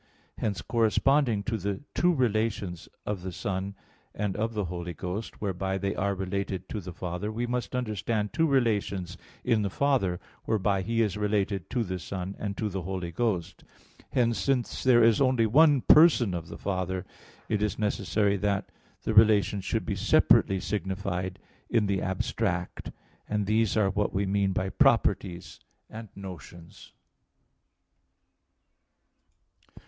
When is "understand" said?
7.75-8.33